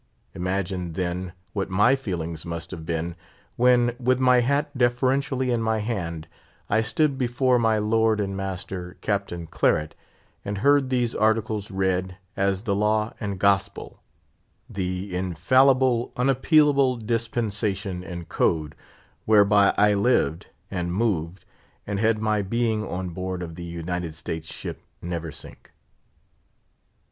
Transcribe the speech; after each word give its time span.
Imagine, 0.33 0.93
then, 0.93 1.31
what 1.53 1.69
my 1.69 1.95
feelings 1.95 2.43
must 2.43 2.71
have 2.71 2.87
been, 2.87 3.15
when, 3.55 3.95
with 3.99 4.19
my 4.19 4.39
hat 4.39 4.75
deferentially 4.75 5.51
in 5.51 5.61
my 5.61 5.77
hand, 5.77 6.27
I 6.71 6.81
stood 6.81 7.19
before 7.19 7.59
my 7.59 7.77
lord 7.77 8.19
and 8.19 8.35
master, 8.35 8.97
Captain 9.01 9.45
Claret, 9.45 9.93
and 10.43 10.57
heard 10.65 10.89
these 10.89 11.13
Articles 11.13 11.69
read 11.69 12.17
as 12.35 12.63
the 12.63 12.73
law 12.75 13.13
and 13.19 13.37
gospel, 13.39 14.01
the 14.67 15.15
infallible, 15.15 16.11
unappealable 16.17 16.97
dispensation 16.97 18.03
and 18.03 18.27
code, 18.27 18.73
whereby 19.25 19.71
I 19.77 19.93
lived, 19.93 20.47
and 20.71 20.91
moved, 20.91 21.45
and 21.85 21.99
had 21.99 22.17
my 22.17 22.41
being 22.41 22.83
on 22.83 23.09
board 23.09 23.43
of 23.43 23.53
the 23.53 23.61
United 23.65 24.15
States 24.15 24.51
ship 24.51 24.81
Neversink. 24.99 25.69